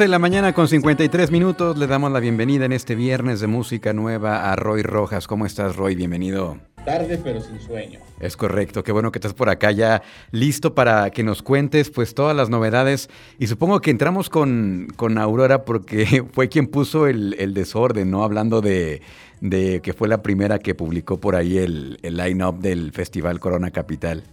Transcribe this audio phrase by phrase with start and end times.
[0.00, 1.76] De la mañana con 53 minutos.
[1.76, 5.26] Le damos la bienvenida en este viernes de música nueva a Roy Rojas.
[5.26, 5.94] ¿Cómo estás, Roy?
[5.94, 6.56] Bienvenido.
[6.86, 8.00] Tarde, pero sin sueño.
[8.18, 8.82] Es correcto.
[8.82, 10.00] Qué bueno que estás por acá ya
[10.30, 13.10] listo para que nos cuentes pues todas las novedades.
[13.38, 18.24] Y supongo que entramos con, con Aurora porque fue quien puso el, desorden, ¿no?
[18.24, 19.02] Hablando de,
[19.42, 23.70] de, que fue la primera que publicó por ahí el, el line-up del Festival Corona
[23.70, 24.24] Capital.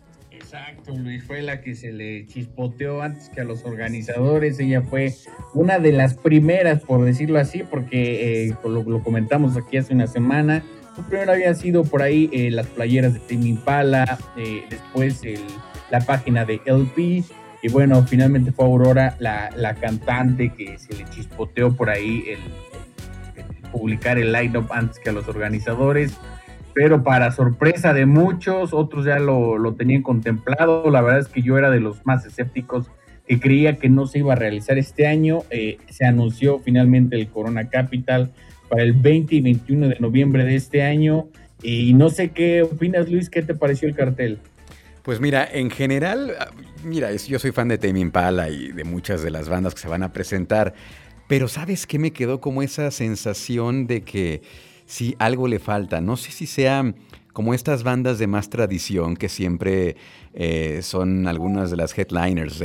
[0.48, 4.58] Exacto, Luis fue la que se le chispoteó antes que a los organizadores.
[4.62, 5.14] Ella fue
[5.54, 10.64] una de las primeras, por decirlo así, porque eh, lo, comentamos aquí hace una semana.
[11.10, 15.22] primero había sido por ahí eh, las playeras de Tim Impala, eh, después
[15.92, 17.26] la página de LP.
[17.62, 23.70] Y bueno, finalmente fue Aurora, la, cantante, que se le chispoteó por ahí el, el
[23.70, 26.18] publicar el line-up antes que a los organizadores
[26.78, 30.92] pero para sorpresa de muchos, otros ya lo, tenían contemplado.
[30.92, 32.92] La verdad es que yo era de los más escépticos
[33.28, 35.40] que creía que no se iba a realizar este año.
[35.50, 38.32] Eh, se anunció finalmente el Corona Capital
[38.70, 41.30] para el 20 y 21 de noviembre de este año.
[41.64, 44.38] Y no sé qué opinas, Luis, ¿qué te pareció el cartel?
[45.02, 46.36] Pues mira, en general,
[46.84, 49.88] mira, yo soy fan de Tame Impala y de muchas de las bandas que se
[49.88, 50.76] van a presentar,
[51.28, 54.44] pero ¿sabes qué me quedó como esa sensación de que
[54.88, 56.02] si algo le falta.
[56.02, 56.96] No sé si sea
[57.34, 59.96] como estas bandas de más tradición que siempre
[60.34, 62.64] eh, son algunas de las headliners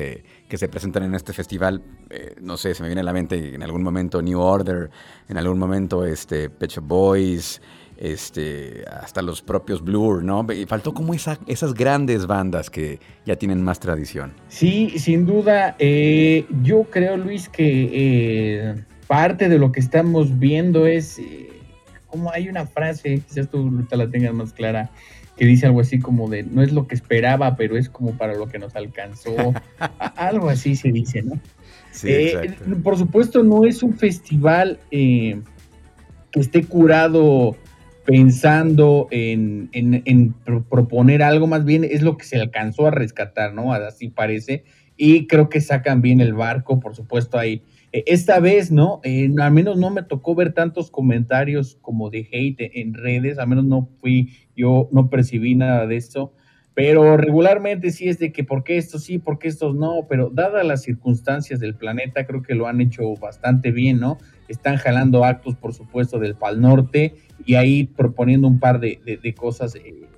[0.49, 1.83] que se presentan en este festival.
[2.09, 4.89] Eh, no sé, se me viene a la mente en algún momento New Order,
[5.29, 7.61] en algún momento este, Pet Boys,
[7.99, 10.47] este, hasta los propios Blur, ¿no?
[10.67, 14.33] Faltó como esa, esas grandes bandas que ya tienen más tradición.
[14.49, 15.77] Sí, sin duda.
[15.79, 18.75] Eh, yo creo, Luis, que
[19.07, 21.21] parte de lo que estamos viendo es
[22.13, 24.91] como hay una frase, quizás tú te la tengas más clara,
[25.35, 28.35] que dice algo así como de, no es lo que esperaba, pero es como para
[28.35, 29.35] lo que nos alcanzó.
[30.17, 31.41] algo así se dice, ¿no?
[31.91, 35.41] Sí, eh, por supuesto, no es un festival eh,
[36.31, 37.57] que esté curado
[38.05, 40.35] pensando en, en,
[40.69, 43.73] proponer algo, más bien es lo que se alcanzó a rescatar, ¿no?
[43.73, 44.65] Así parece.
[44.99, 47.63] Y creo que sacan bien el barco, por supuesto hay
[47.93, 49.01] esta vez, ¿no?
[49.05, 53.49] Eh, al menos no me tocó ver tantos comentarios como de hate en redes, al
[53.49, 56.33] menos no fui, yo no percibí nada de esto,
[56.75, 60.65] pero regularmente sí es de que por qué sí, por qué estos no, pero dadas
[60.65, 64.17] las circunstancias del planeta, creo que lo han hecho bastante bien, ¿no?
[64.49, 67.15] Están jalando actos, por supuesto, del Pal Norte
[67.45, 70.09] y ahí proponiendo un par de, cosas eh,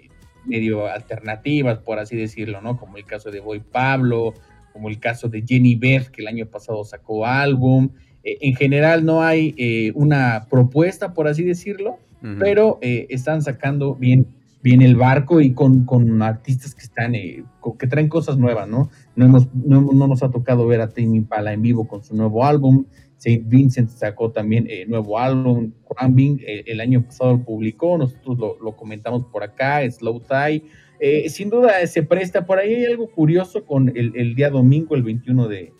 [0.46, 2.76] medio alternativas, por así decirlo, ¿no?
[2.76, 4.34] Como el caso de Boy Pablo,
[4.74, 7.90] como el caso de Jenny Beth, que el año pasado sacó álbum.
[8.24, 11.98] Eh, en general no hay eh, una propuesta, por así decirlo,
[12.38, 14.26] pero eh, están sacando bien,
[14.62, 18.88] bien el barco y con, con artistas que están, que traen cosas nuevas, ¿no?
[19.14, 22.44] No, hemos, no, nos ha tocado ver a Timmy Pala en vivo con su nuevo
[22.44, 22.86] álbum.
[23.18, 25.70] Saint Vincent sacó también nuevo álbum.
[25.86, 30.62] Crumbing el año pasado lo publicó, nosotros lo, lo comentamos por acá, Slow Tie
[31.00, 32.46] eh, sin duda se presta.
[32.46, 35.72] Por ahí hay algo curioso con el, día domingo, el 21 de,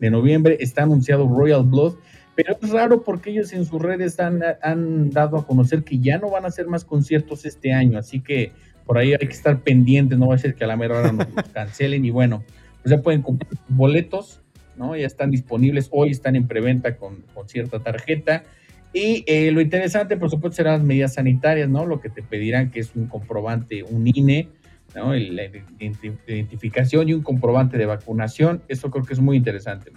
[0.00, 1.96] noviembre, está anunciado Royal Blood,
[2.34, 6.18] pero es raro porque ellos en sus redes han, han dado a conocer que ya
[6.18, 8.52] no van a hacer más conciertos este año, así que
[8.86, 11.12] por ahí hay que estar pendientes, no va a ser que a la mera hora
[11.12, 12.44] nos cancelen y bueno,
[12.82, 14.40] pues ya pueden comprar boletos,
[14.76, 14.96] ¿no?
[14.96, 18.44] Ya están disponibles, hoy están en preventa con, con cierta tarjeta.
[18.92, 21.86] Y eh, lo interesante, por supuesto, serán las medidas sanitarias, ¿no?
[21.86, 24.48] Lo que te pedirán que es un comprobante, un INE,
[24.94, 25.14] ¿no?
[25.14, 25.44] La
[25.78, 28.62] identificación y un comprobante de vacunación.
[28.68, 29.92] Eso creo que es muy interesante.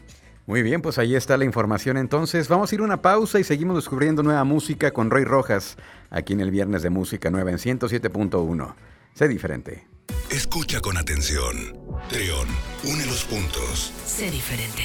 [0.48, 2.50] Muy bien, pues ahí está la información entonces.
[2.50, 5.78] Vamos a ir a una pausa y seguimos descubriendo nueva música con Roy Rojas,
[6.10, 8.74] aquí en el Viernes de Música Nueva en 107.1.
[9.14, 9.86] Sé diferente.
[10.30, 11.56] Escucha con atención.
[12.10, 12.48] Trión,
[12.84, 13.94] une los puntos.
[14.06, 14.84] Sé diferente.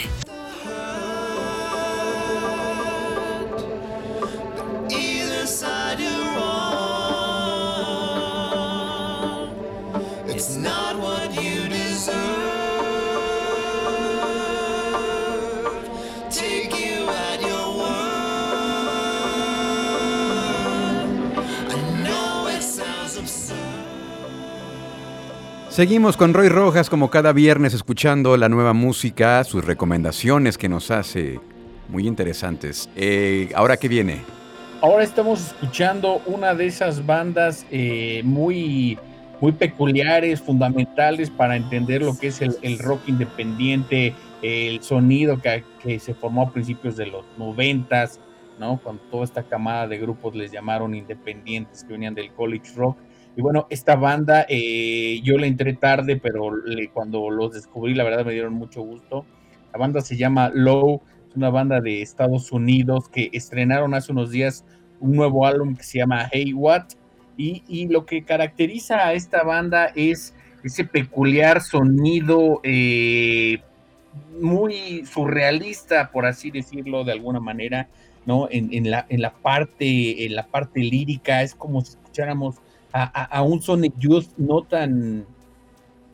[25.70, 30.90] Seguimos con Roy Rojas como cada viernes escuchando la nueva música, sus recomendaciones que nos
[30.90, 31.38] hace
[31.88, 32.88] muy interesantes.
[32.96, 34.22] Eh, ¿Ahora qué viene?
[34.80, 38.98] Ahora estamos escuchando una de esas bandas eh, muy,
[39.40, 45.98] muy peculiares, fundamentales para entender lo que es el, rock independiente, el sonido que, que,
[45.98, 48.20] se formó a principios de los noventas,
[48.58, 48.80] ¿no?
[48.82, 52.96] Con toda esta camada de grupos les llamaron independientes que venían del college rock
[53.36, 56.50] y bueno, esta banda, eh, yo la entré tarde, pero
[56.94, 59.26] cuando los descubrí, la verdad me dieron mucho gusto.
[59.74, 64.30] La banda se llama Low, es una banda de Estados Unidos que estrenaron hace unos
[64.30, 64.64] días
[65.00, 66.84] un nuevo álbum que se llama Hey What.
[67.36, 70.34] Y, lo que caracteriza a esta banda es
[70.64, 73.58] ese peculiar sonido eh,
[74.40, 77.88] muy surrealista, por así decirlo de alguna manera,
[78.24, 78.48] ¿no?
[78.50, 82.56] En, la, en, la, parte, en la parte lírica, es como si escucháramos
[82.92, 85.26] a, un Sonic Youth no tan,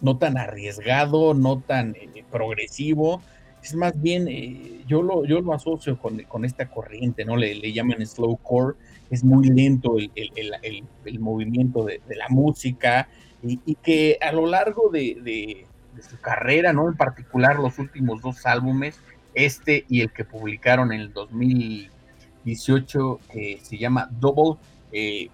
[0.00, 3.22] no tan arriesgado, no tan eh, progresivo.
[3.62, 7.36] Es más bien, eh, yo, lo, yo lo asocio con, esta corriente, ¿no?
[7.36, 8.76] Le, llaman slowcore,
[9.10, 13.08] es muy lento el, el, movimiento de, la música
[13.42, 15.66] y, que a lo largo de,
[16.08, 16.88] su carrera, ¿no?
[16.88, 18.98] En particular los últimos dos álbumes,
[19.34, 24.56] este y el que publicaron en el 2018, que se llama Double,
[24.90, 25.28] eh,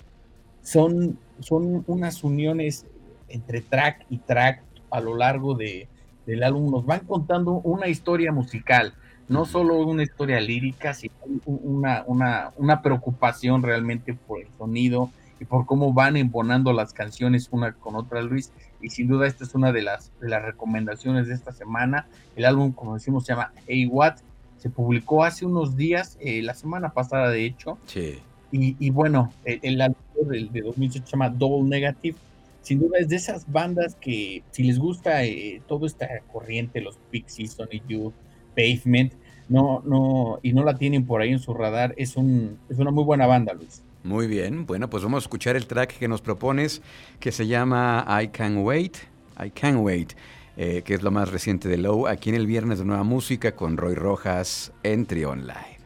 [0.62, 2.86] son son unas uniones
[3.28, 5.88] entre track y track a lo largo de,
[6.28, 6.70] del álbum.
[6.70, 8.94] Nos van contando una historia musical,
[9.28, 11.14] no solo una historia lírica, sino
[11.46, 15.10] una, una, una preocupación realmente por el sonido
[15.40, 18.52] y por cómo van embonando las canciones una con otra, Luis.
[18.80, 22.06] Y sin duda esta es una de las, de las recomendaciones de esta semana.
[22.36, 24.16] El álbum, como decimos, se llama Hey What.
[24.58, 27.78] Se publicó hace unos días, eh, la semana pasada de hecho.
[27.86, 28.18] Sí.
[28.50, 32.16] Y, bueno, el, álbum de 2018 se llama Double Negative.
[32.62, 36.98] Sin duda es de esas bandas que si les gusta eh, toda esta corriente, los
[37.10, 38.14] Pixies, Sonic Youth,
[38.54, 39.12] Pavement,
[39.48, 42.90] no, no, y no la tienen por ahí en su radar, es, un, es una
[42.90, 43.82] muy buena banda, Luis.
[44.04, 46.82] Muy bien, bueno, pues vamos a escuchar el track que nos propones,
[47.20, 48.96] que se llama I Can't Wait,
[49.42, 50.12] I Can't Wait,
[50.56, 53.54] eh, que es lo más reciente de Low, aquí en el Viernes de Nueva Música
[53.54, 55.77] con Roy Rojas en Trion Live.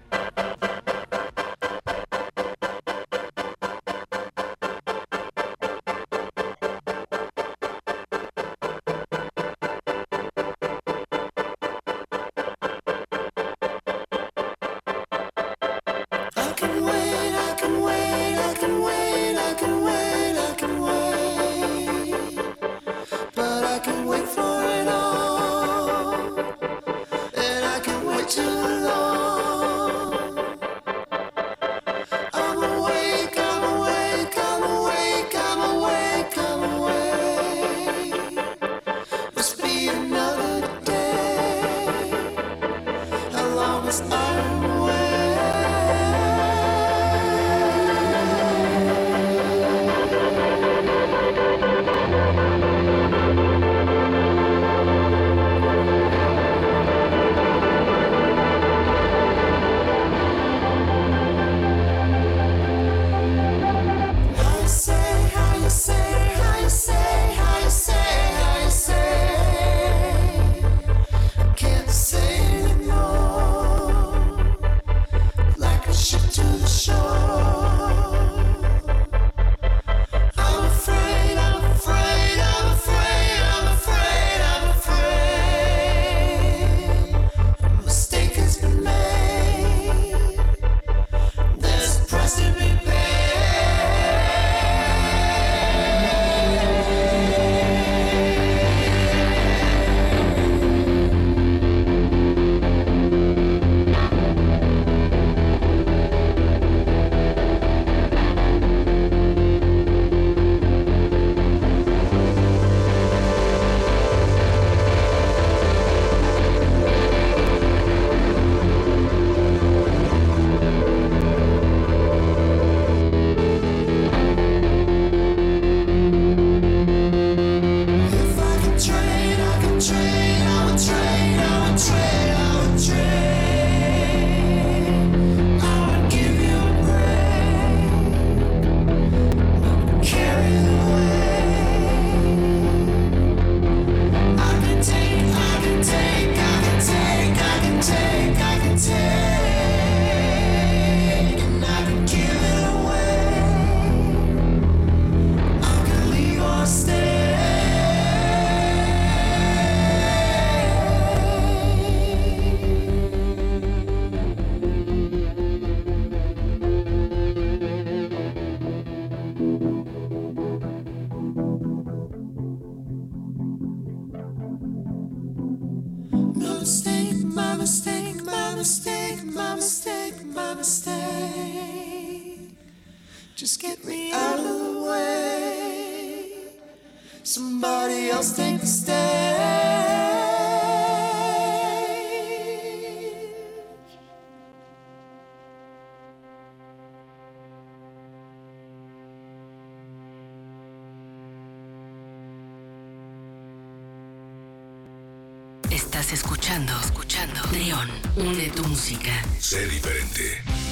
[206.12, 207.40] Escuchando, escuchando.
[207.48, 209.10] Trión, une tu música.
[209.38, 210.71] Sé diferente.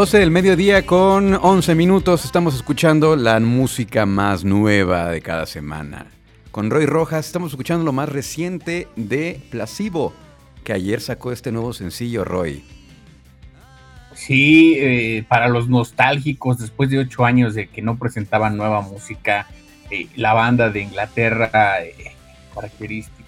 [0.00, 6.06] 12 del mediodía con 11 minutos estamos escuchando la música más nueva de cada semana.
[6.50, 10.14] Con Roy Rojas estamos escuchando lo más reciente de Placebo,
[10.64, 12.64] que ayer sacó este nuevo sencillo, Roy.
[14.14, 19.48] Sí, eh, para los nostálgicos, después de ocho años de que no presentaban nueva música,
[19.90, 21.94] eh, la banda de Inglaterra, eh,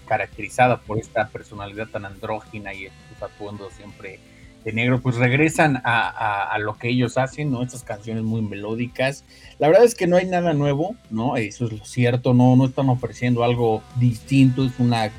[0.07, 4.21] caracterizada por esta personalidad tan andrógina y estos atuendos siempre
[4.64, 7.62] de negro, pues regresan a, lo que ellos hacen, ¿no?
[7.62, 9.25] Estas canciones muy melódicas.
[9.59, 11.37] La verdad es que no hay nada nuevo, ¿no?
[11.37, 15.11] Eso es lo cierto, no, no están ofreciendo algo distinto, es una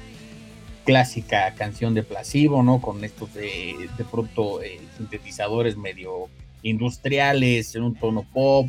[0.85, 2.81] clásica canción de placebo, ¿no?
[2.81, 6.29] Con estos de, de pronto eh, sintetizadores medio
[6.61, 8.67] industriales, en un tono pop,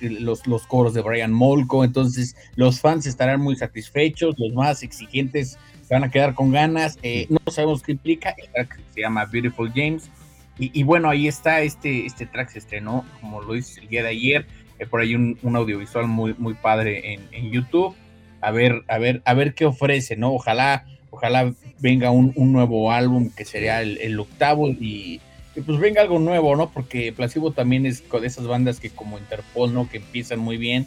[0.00, 5.58] los, los coros de Brian Molko, entonces los fans estarán muy satisfechos, los más exigentes
[5.90, 6.98] van a quedar con ganas.
[7.02, 8.34] Eh, no sabemos qué implica.
[8.36, 10.10] El track se llama Beautiful James.
[10.58, 14.10] Y, bueno, ahí está, este, este track se estrenó, como lo hice el día de
[14.10, 14.46] ayer.
[14.78, 17.96] Hay por ahí un, audiovisual muy, muy padre en, YouTube.
[18.40, 20.32] A ver, a ver, a ver qué ofrece, ¿no?
[20.32, 25.20] Ojalá, ojalá venga un, nuevo álbum que sería el, octavo y,
[25.66, 26.70] pues venga algo nuevo, ¿no?
[26.70, 29.88] Porque Placebo también es de esas bandas que como Interpol, ¿no?
[29.88, 30.86] Que empiezan muy bien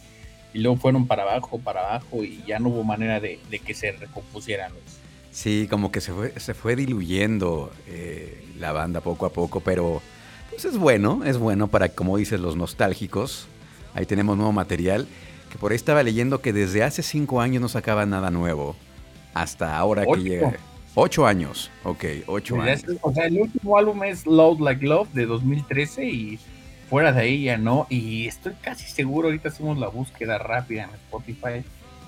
[0.55, 3.91] y luego fueron para abajo, para abajo y ya no hubo manera de, que se
[3.91, 4.71] recompusieran.
[5.29, 10.01] Sí, como que se fue, se fue diluyendo eh, la banda poco a poco, pero
[10.50, 13.47] pues es bueno, es bueno para, como dices, los nostálgicos.
[13.93, 15.07] Ahí tenemos nuevo material,
[15.51, 18.77] que por ahí estaba leyendo que desde hace cinco años no sacaba nada nuevo,
[19.33, 20.55] hasta ahora que llega.
[20.93, 22.85] Ocho años, ok, ocho años.
[23.01, 26.39] o sea, el último álbum es Loud Like Love de 2013 y
[26.95, 27.87] fuera de ahí ya no.
[27.89, 31.61] Y estoy casi seguro, ahorita hacemos la búsqueda rápida en Spotify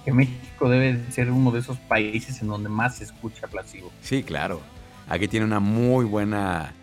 [0.06, 3.92] que México debe ser uno de esos países en donde más se escucha Placebo.
[4.02, 4.62] Sí, claro.
[5.10, 6.74] Aquí tiene una muy buena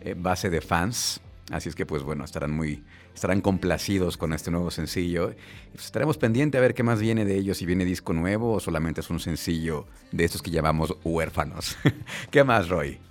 [0.00, 1.20] eh, base de fans.
[1.50, 2.82] Así es que, pues bueno, estarán muy,
[3.14, 5.34] estarán complacidos con este nuevo sencillo.
[5.74, 8.60] Pues, estaremos pendientes a ver qué más viene de ellos, si viene disco nuevo o
[8.60, 11.76] solamente es un sencillo de estos que llamamos huérfanos.
[12.30, 13.09] ¿Qué más, Roy?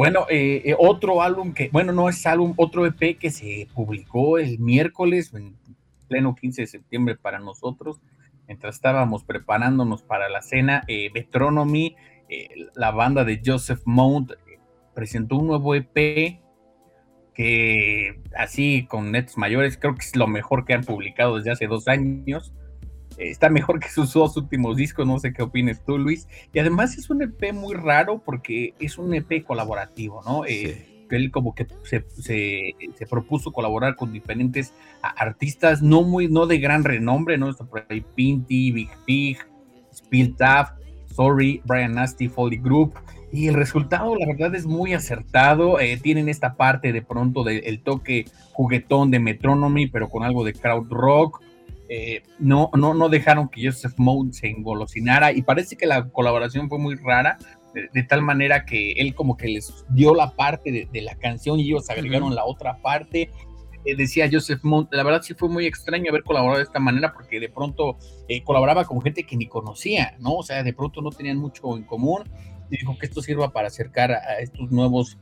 [0.00, 4.38] Bueno, eh, eh, otro álbum que, bueno, no es álbum, otro EP que se publicó
[4.38, 5.54] el miércoles, en
[6.08, 8.00] pleno 15 de septiembre para nosotros,
[8.46, 11.96] mientras estábamos preparándonos para la cena, eh, Metronomy,
[12.30, 14.36] eh, la banda de Joseph Mount, eh,
[14.94, 16.40] presentó un nuevo EP
[17.34, 21.66] que así con netos mayores creo que es lo mejor que han publicado desde hace
[21.66, 22.54] dos años.
[23.20, 26.26] Está mejor que sus dos últimos discos, no sé qué opines tú, Luis.
[26.52, 30.44] Y además es un EP muy raro porque es un EP colaborativo, ¿no?
[31.16, 34.72] él como que se, se, propuso colaborar con diferentes
[35.02, 37.50] artistas no muy, no de gran renombre, ¿no?
[37.50, 39.38] Está por ahí Pinty, Big Pig,
[39.92, 40.80] Spill Taft,
[41.14, 42.94] Sorry, Brian Nasty, Foley Group.
[43.32, 45.78] Y el resultado, la verdad, es muy acertado.
[45.78, 50.52] Eh, tienen esta parte de pronto del toque juguetón de Metronomy, pero con algo de
[50.52, 51.40] crowd rock.
[51.92, 56.68] Eh, no, no, no dejaron que Joseph Mode se engolosinara y parece que la colaboración
[56.68, 57.36] fue muy rara
[57.74, 61.64] de, tal manera que él como que les dio la parte de, la canción y
[61.64, 63.30] ellos agregaron la otra parte.
[63.84, 67.12] Eh, decía Joseph Mount, la verdad sí fue muy extraño haber colaborado de esta manera
[67.12, 67.96] porque de pronto
[68.28, 70.34] eh, colaboraba con gente que ni conocía, ¿no?
[70.34, 72.22] O sea, de pronto no tenían mucho en común
[72.70, 75.18] y dijo que esto sirva para acercar a, estos nuevos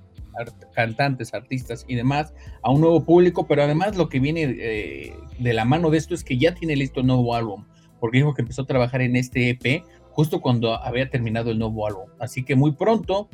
[0.75, 5.53] cantantes, artistas y demás a un nuevo público, pero además lo que viene eh, de
[5.53, 7.65] la mano de esto es que ya tiene listo el nuevo álbum,
[8.01, 11.87] porque dijo que empezó a trabajar en este EP justo cuando había terminado el nuevo
[11.87, 12.11] álbum.
[12.19, 13.29] Así que muy pronto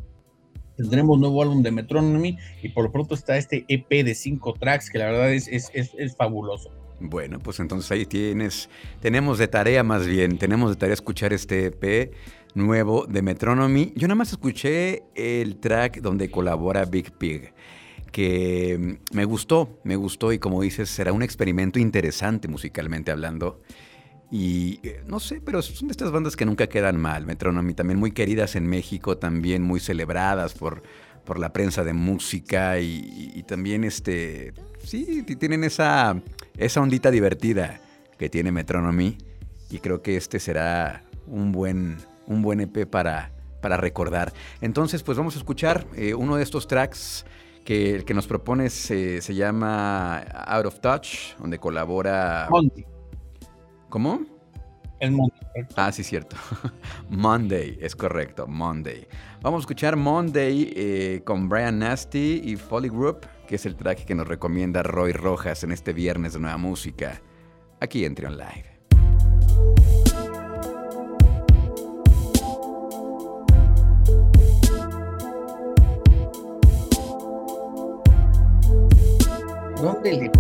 [0.77, 4.91] tendremos nuevo álbum de Metronomy y por lo pronto está este EP de cinco tracks
[4.91, 6.71] que la verdad es, es, es, fabuloso.
[7.01, 8.69] Bueno, pues entonces ahí tienes,
[9.01, 12.13] tenemos de tarea más bien, tenemos de tarea escuchar este EP
[12.55, 13.93] nuevo de Metronomy.
[13.97, 17.53] Yo nada más escuché el track donde colabora Big Pig,
[18.13, 23.61] que me gustó, me gustó y como dices, será un experimento interesante musicalmente hablando.
[24.31, 27.27] Y eh, no sé, pero son de estas bandas que nunca quedan mal.
[27.27, 30.83] Metronomy también muy queridas en México, también muy celebradas por,
[31.25, 36.21] por la prensa de música y, también este, sí, tienen esa,
[36.57, 37.81] esa ondita divertida
[38.19, 39.19] que tiene Metronomy
[39.71, 41.97] y creo que este será un buen,
[42.27, 44.33] un buen EP para, para recordar.
[44.61, 47.25] Entonces, pues vamos a escuchar eh, uno de estos tracks
[47.65, 52.49] que el que nos propones se llama Out of Touch, donde colabora...
[53.89, 54.21] ¿Cómo?
[55.01, 55.67] El Monday.
[55.77, 56.37] Ah, sí, cierto.
[57.11, 59.07] Monday, es correcto, Monday.
[59.43, 64.05] Vamos a escuchar Monday eh, con Brian Nasty y Folly Group, que es el track
[64.05, 67.21] que nos recomienda Roy Rojas en este viernes de nueva música,
[67.81, 70.04] aquí en Trion Live.
[79.85, 80.31] ¿Dónde le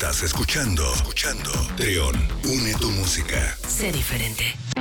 [0.00, 0.14] pica
[4.34, 4.79] take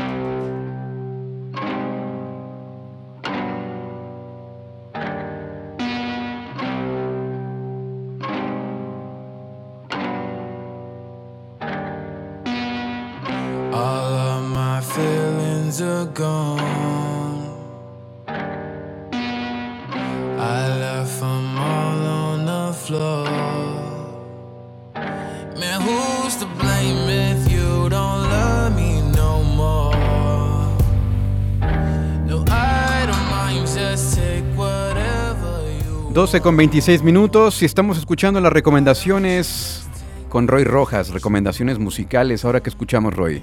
[36.30, 39.90] 12 con 26 minutos y estamos escuchando las recomendaciones
[40.30, 42.46] con Roy Rojas, recomendaciones musicales.
[42.46, 43.42] Ahora que escuchamos, Roy.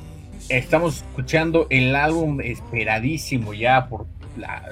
[0.50, 4.06] Estamos escuchando el álbum esperadísimo ya por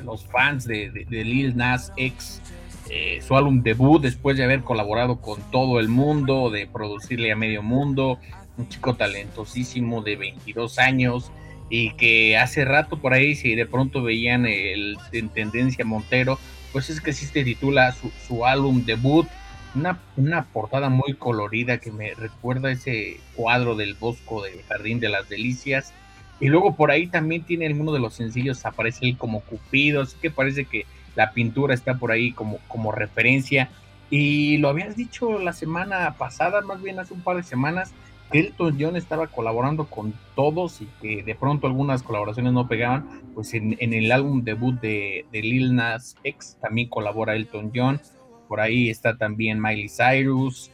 [0.05, 2.41] los fans de, Lil Nas X,
[2.89, 7.37] eh, su álbum debut después de haber colaborado con todo el mundo, de producirle a
[7.37, 8.21] medio mundo,
[8.57, 11.33] un chico talentosísimo de 22 años
[11.69, 16.39] y que hace rato por ahí, si de pronto veían el, en tendencia Montero,
[16.75, 19.29] pues es que sí se titula su, su álbum debut,
[19.77, 25.09] una, una, portada muy colorida que me recuerda ese cuadro del Bosco del Jardín de
[25.09, 25.93] las Delicias.
[26.41, 30.17] Y luego por ahí también tiene alguno de los sencillos, aparece él como Cupido, así
[30.21, 30.85] que parece que
[31.15, 33.71] la pintura está por ahí como, como referencia.
[34.11, 37.93] Y lo habías dicho la semana pasada, más bien hace un par de semanas,
[38.33, 43.23] Elton John estaba colaborando con todos y que de pronto algunas colaboraciones no pegaban.
[43.35, 48.01] Pues en, el álbum debut de, Lil Nas X también colabora Elton John.
[48.49, 50.71] Por ahí está también Miley Cyrus,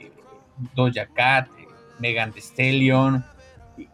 [0.00, 0.10] eh,
[0.74, 1.66] Doja Cat, eh,
[1.98, 3.24] Megan Thee Stallion.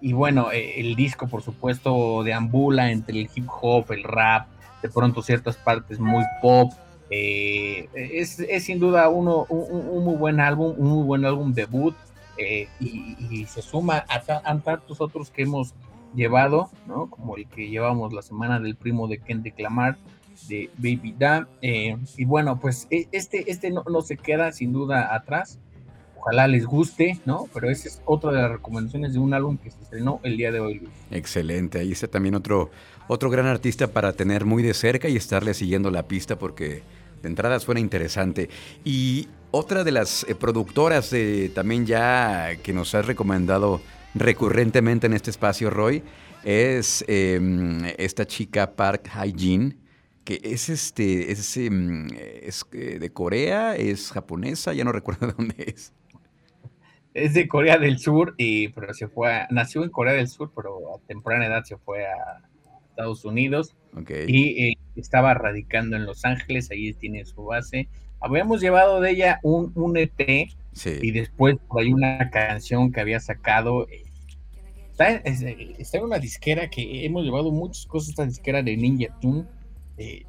[0.01, 4.47] Y, bueno, eh, el disco, por supuesto, deambula entre el hip hop, el rap,
[4.81, 6.73] de pronto ciertas partes muy pop.
[7.11, 11.97] es, sin duda uno, un, muy buen álbum, un muy buen álbum debut.
[12.81, 15.75] Y, se suma a, tantos otros que hemos
[16.15, 17.09] llevado, ¿no?
[17.09, 19.97] Como el que llevamos la semana del primo de Kendrick Lamar,
[20.49, 21.49] de Baby Da.
[21.61, 25.59] Eh, y bueno, pues e, este, este no, se queda sin duda atrás.
[26.17, 27.49] Ojalá les guste, ¿no?
[27.53, 30.53] Pero esa es otra de las recomendaciones de un álbum que se estrenó el día
[30.53, 30.89] de hoy.
[31.11, 32.71] Excelente, ahí está también otro,
[33.09, 36.83] otro gran artista para tener muy de cerca y estarle siguiendo la pista porque
[37.23, 38.49] de entrada suena interesante.
[38.85, 41.15] Y otra de las eh, productoras
[41.55, 43.81] también ya que nos has recomendado
[44.15, 46.03] recurrentemente en este espacio, Roy,
[46.45, 49.83] es em, esta chica Park Hyejin
[50.25, 55.55] que es este, es, em, eh, de Corea, es japonesa, ya no recuerdo de dónde
[55.59, 55.93] es.
[57.15, 60.95] Es de Corea del Sur, y, pero se fue, nació en Corea del Sur, pero
[60.95, 62.41] a temprana edad se fue a
[62.93, 63.75] Estados Unidos
[64.27, 67.89] y eh, estaba radicando en Los Ángeles, ahí tiene su base.
[68.21, 70.49] Habíamos llevado de ella un, un EP
[71.03, 73.89] y después hay una canción que había sacado.
[73.89, 74.05] Eh,
[74.91, 79.45] está, está, en una disquera que hemos llevado muchas cosas, esta disquera de Ninja Tune
[79.99, 80.25] eh,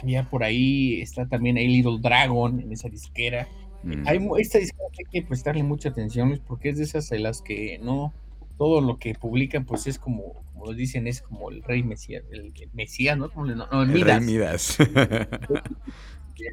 [0.00, 3.48] había por ahí, está también ahí Little Dragon en esa disquera.
[3.82, 4.06] Mm.
[4.06, 7.78] Hay, esta disquera hay que prestarle mucha atención porque es de esas de las que
[7.82, 8.14] no,
[8.56, 12.52] todo lo que publican pues es como, como dicen, es como el rey Mesías, el,
[12.72, 13.30] Mesías, ¿no?
[13.30, 14.18] Como, no, el, Midas.
[14.18, 14.78] Rey Midas.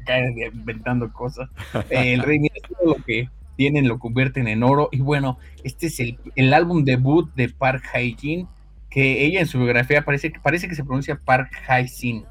[0.02, 0.20] acá
[0.52, 1.50] inventando cosas.
[1.90, 4.88] el rey Midas, todo lo que tienen lo convierten en oro.
[4.92, 8.48] Y bueno, este es el, el álbum debut de Park Hae-jin,
[8.90, 12.24] que ella en su biografía parece, parece que se pronuncia Park Hae-sin.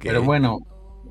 [0.00, 0.66] Pero bueno,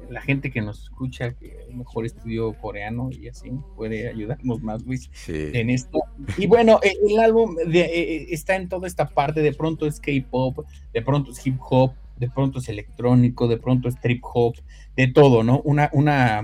[0.10, 5.10] la gente que nos escucha, que mejor estudió coreano y así puede ayudarnos más, Luis,
[5.28, 6.00] en esto.
[6.38, 10.00] Y bueno, el álbum de, eh, eh, está en toda esta parte, de pronto es
[10.00, 14.56] K-pop, de pronto es hip hop, de pronto es electrónico, de pronto es trip hop,
[14.96, 15.62] de todo, ¿no?
[15.62, 16.44] Una, una,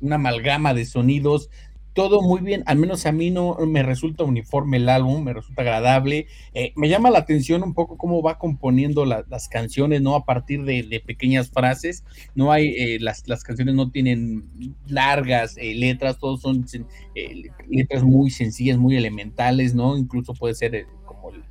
[0.00, 1.50] una amalgama de sonidos
[1.98, 5.62] todo muy bien, al menos a mí no me resulta uniforme el álbum, me resulta
[5.62, 6.28] agradable.
[6.54, 10.14] Eh, me llama la atención un poco cómo va componiendo las canciones, ¿no?
[10.14, 12.04] A partir de, pequeñas frases,
[12.36, 14.44] no hay, eh, las, las, canciones no tienen
[14.86, 16.64] largas eh, letras, todos son
[17.68, 19.96] letras muy sencillas, muy elementales, ¿no?
[19.96, 21.42] Incluso puede ser como el,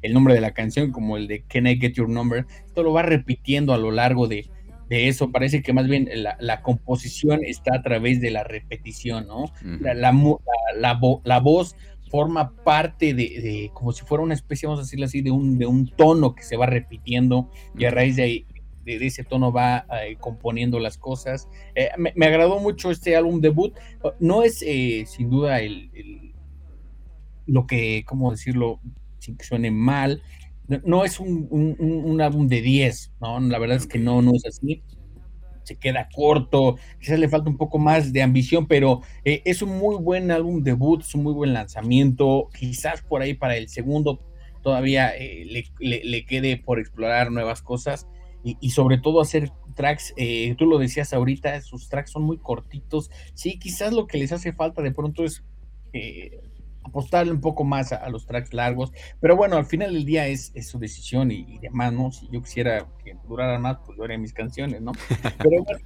[0.00, 2.92] el nombre de la canción, como el de Can I Get Your Number, esto lo
[2.92, 4.48] va repitiendo a lo largo de,
[4.88, 9.52] de eso, parece que más bien la, composición está a través de la repetición, ¿no?
[9.80, 11.76] la, la, voz
[12.10, 15.66] forma parte de, como si fuera una especie, vamos a decirlo así, de un, de
[15.66, 18.46] un tono que se va repitiendo y a raíz de,
[18.94, 21.48] de ese tono va eh, componiendo las cosas.
[21.74, 23.74] Eh, me, agradó mucho este álbum debut.
[24.20, 26.32] No es eh, sin duda el,
[27.46, 28.80] lo que, ¿cómo decirlo?
[29.18, 30.22] Sin que suene mal,
[30.84, 33.40] no es un, álbum de 10, ¿no?
[33.40, 34.82] La verdad es que no, no es así.
[35.64, 39.76] Se queda corto, quizás le falta un poco más de ambición, pero eh, es un
[39.78, 42.48] muy buen álbum debut, es un muy buen lanzamiento.
[42.56, 44.20] Quizás por ahí para el segundo
[44.62, 45.44] todavía eh,
[45.78, 48.06] le, quede por explorar nuevas cosas
[48.44, 50.14] y, sobre todo hacer tracks.
[50.16, 53.10] Eh, tú lo decías ahorita, sus tracks son muy cortitos.
[53.34, 55.42] Sí, quizás lo que les hace falta de pronto es
[56.86, 60.52] apostarle un poco más a, los tracks largos, pero bueno, al final del día es,
[60.62, 62.10] su decisión y, demás, ¿no?
[62.10, 64.92] Si yo quisiera que duraran más, pues yo haría mis canciones, ¿no?
[65.38, 65.78] Pero bueno,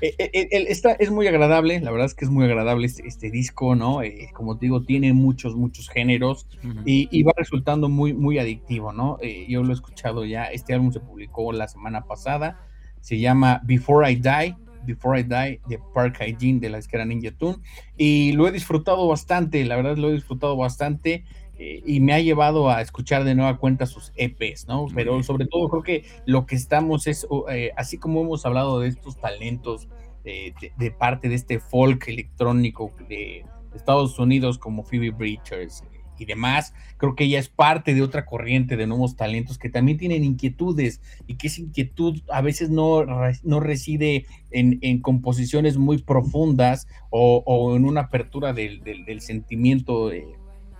[0.00, 3.06] eh, eh, eh, esta es muy agradable, la verdad es que es muy agradable este,
[3.06, 4.00] este disco, ¿no?
[4.32, 6.46] como te digo, tiene muchos, muchos géneros
[6.84, 9.18] y, va resultando muy, muy adictivo, ¿no?
[9.48, 12.60] yo lo he escuchado ya, este álbum se publicó la semana pasada,
[13.00, 14.56] se llama Before I Die,
[14.88, 17.58] Before I Die de Park Hygiene de la esquera Ninja Tune
[17.96, 21.24] y lo he disfrutado bastante, la verdad lo he disfrutado bastante
[21.58, 24.86] eh, y me ha llevado a escuchar de nueva cuenta sus EPs, ¿no?
[24.94, 28.88] Pero sobre todo creo que lo que estamos es, eh, así como hemos hablado de
[28.88, 29.88] estos talentos
[30.24, 35.84] de, de, parte de este folk electrónico de Estados Unidos como Phoebe Bridgers,
[36.18, 36.74] y demás.
[36.96, 41.00] Creo que ella es parte de otra corriente de nuevos talentos que también tienen inquietudes
[41.26, 43.04] y que esa inquietud a veces no,
[43.42, 50.12] no reside en, composiciones muy profundas o, en una apertura del, sentimiento.
[50.12, 50.26] Eh,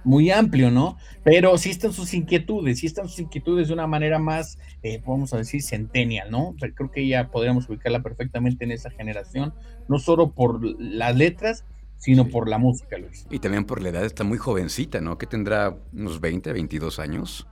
[0.04, 0.96] muy amplio, ¿no?
[1.22, 5.34] Pero sí están sus inquietudes, sí están sus inquietudes de una manera más, eh, vamos
[5.34, 6.54] a decir, centennial, ¿no?
[6.58, 9.52] creo que ya podríamos ubicarla perfectamente en esa generación,
[9.88, 11.64] no solo por las letras,
[11.98, 13.26] sino por la música, Luis.
[13.30, 15.18] Y también por la edad, está muy jovencita, ¿no?
[15.18, 17.46] Que tendrá unos 20, 22 años.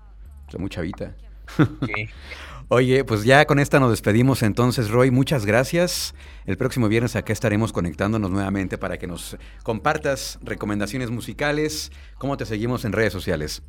[0.46, 1.14] Está muy chavita.
[2.68, 5.12] Oye, pues ya con esta nos despedimos entonces, Roy.
[5.12, 6.14] Muchas gracias.
[6.46, 11.92] El próximo viernes acá estaremos conectándonos nuevamente para que nos compartas recomendaciones musicales.
[12.18, 13.62] ¿Cómo te seguimos en redes sociales?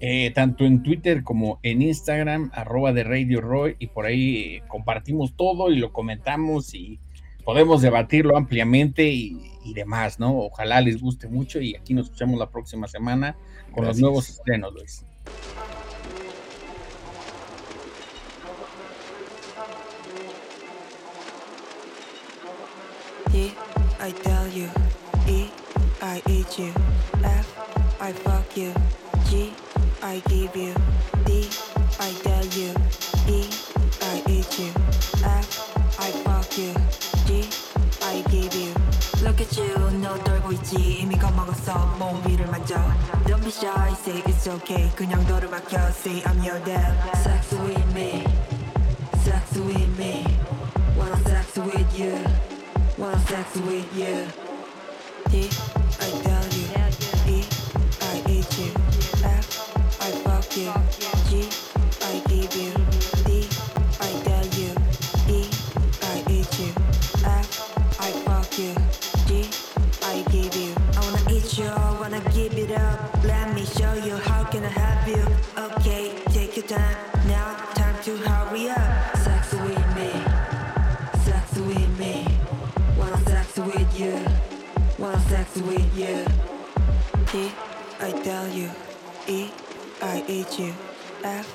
[0.00, 5.34] Eh, tanto en Twitter como en Instagram, arroba de Radio Roy, y por ahí compartimos
[5.34, 7.00] todo y lo comentamos y
[7.46, 10.36] podemos debatirlo ampliamente y, demás, ¿no?
[10.38, 13.36] Ojalá les guste mucho y aquí nos escuchamos la próxima semana
[13.72, 15.04] con los nuevos estrenos, Luis.
[23.98, 24.68] I tell you,
[25.26, 25.50] E,
[26.00, 26.72] I eat you,
[27.24, 27.58] F,
[28.00, 28.72] I fuck you,
[29.26, 29.52] G,
[30.00, 30.74] I give you,
[31.24, 31.48] D,
[31.98, 32.25] I
[39.55, 42.75] Look at you 너 떨고 있지 이미 겁먹었어 몸 위를 만져
[43.25, 47.93] Don't be shy say it's okay 그냥 너를 맡겨 say I'm your dad Sex with
[47.93, 48.25] me
[49.23, 50.25] Sex with me
[50.97, 52.19] Wanna sex with you
[52.97, 54.27] Wanna sex with you
[55.29, 55.47] D
[56.01, 56.67] I tell you
[57.31, 57.47] E
[58.01, 58.73] I eat you
[59.23, 59.47] F
[60.01, 60.73] I fuck you
[61.29, 61.64] G
[90.28, 90.74] eat you.
[91.22, 91.46] F,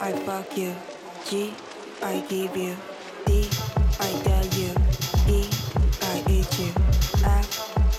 [0.00, 0.74] I fuck you.
[1.28, 1.52] G,
[2.02, 2.76] I give you.
[3.24, 3.48] D,
[4.00, 4.70] I tell you.
[5.28, 5.48] E,
[6.02, 6.72] I eat you.
[7.24, 7.46] F,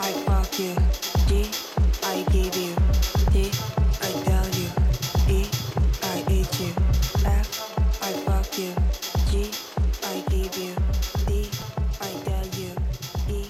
[0.01, 0.75] I fuck you.
[1.27, 1.49] G,
[2.03, 2.75] I give you.
[3.31, 3.51] D,
[4.01, 4.69] I tell you.
[5.29, 5.49] E,
[6.03, 6.73] I eat you.
[7.25, 7.47] F,
[8.01, 8.73] I fuck you.
[9.31, 9.51] G,
[10.03, 10.73] I give you.
[11.27, 11.49] D,
[12.01, 12.71] I tell you.
[13.29, 13.49] E,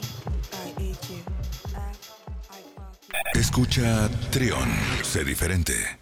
[0.54, 1.22] I eat you.
[1.76, 2.12] F,
[2.52, 3.40] I fuck you.
[3.40, 4.70] Escucha Trion,
[5.04, 5.96] sé diferente.